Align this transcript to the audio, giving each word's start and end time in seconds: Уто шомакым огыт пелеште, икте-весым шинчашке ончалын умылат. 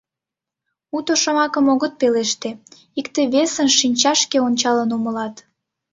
Уто 0.95 1.13
шомакым 1.21 1.65
огыт 1.73 1.93
пелеште, 1.99 2.49
икте-весым 2.99 3.67
шинчашке 3.77 4.37
ончалын 4.47 4.89
умылат. 4.97 5.35